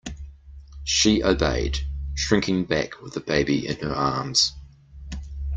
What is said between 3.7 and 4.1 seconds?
her